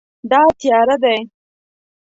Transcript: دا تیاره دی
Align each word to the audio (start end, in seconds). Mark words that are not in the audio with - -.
دا 0.31 0.41
تیاره 0.59 0.95
دی 1.03 1.17